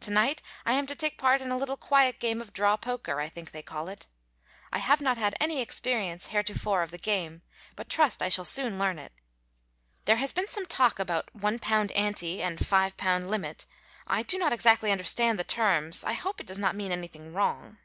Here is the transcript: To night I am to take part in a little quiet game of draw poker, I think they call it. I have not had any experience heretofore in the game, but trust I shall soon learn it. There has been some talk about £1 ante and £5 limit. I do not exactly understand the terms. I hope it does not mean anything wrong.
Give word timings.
To 0.00 0.10
night 0.10 0.42
I 0.66 0.72
am 0.72 0.88
to 0.88 0.96
take 0.96 1.16
part 1.16 1.40
in 1.40 1.52
a 1.52 1.56
little 1.56 1.76
quiet 1.76 2.18
game 2.18 2.40
of 2.40 2.52
draw 2.52 2.76
poker, 2.76 3.20
I 3.20 3.28
think 3.28 3.52
they 3.52 3.62
call 3.62 3.88
it. 3.88 4.08
I 4.72 4.78
have 4.80 5.00
not 5.00 5.16
had 5.16 5.36
any 5.38 5.60
experience 5.60 6.26
heretofore 6.34 6.82
in 6.82 6.88
the 6.90 6.98
game, 6.98 7.42
but 7.76 7.88
trust 7.88 8.20
I 8.20 8.30
shall 8.30 8.44
soon 8.44 8.80
learn 8.80 8.98
it. 8.98 9.12
There 10.06 10.16
has 10.16 10.32
been 10.32 10.48
some 10.48 10.66
talk 10.66 10.98
about 10.98 11.30
£1 11.38 11.92
ante 11.96 12.42
and 12.42 12.58
£5 12.58 13.26
limit. 13.28 13.66
I 14.08 14.24
do 14.24 14.38
not 14.38 14.52
exactly 14.52 14.90
understand 14.90 15.38
the 15.38 15.44
terms. 15.44 16.02
I 16.02 16.14
hope 16.14 16.40
it 16.40 16.48
does 16.48 16.58
not 16.58 16.74
mean 16.74 16.90
anything 16.90 17.32
wrong. 17.32 17.78